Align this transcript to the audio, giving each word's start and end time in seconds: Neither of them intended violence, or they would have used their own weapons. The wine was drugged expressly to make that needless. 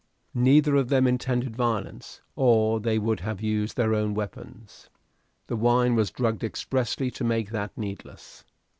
Neither 0.33 0.75
of 0.77 0.87
them 0.89 1.05
intended 1.05 1.55
violence, 1.55 2.21
or 2.35 2.79
they 2.79 2.97
would 2.97 3.19
have 3.19 3.39
used 3.39 3.77
their 3.77 3.93
own 3.93 4.15
weapons. 4.15 4.89
The 5.45 5.55
wine 5.55 5.93
was 5.93 6.09
drugged 6.09 6.43
expressly 6.43 7.11
to 7.11 7.23
make 7.23 7.51
that 7.51 7.77
needless. 7.77 8.43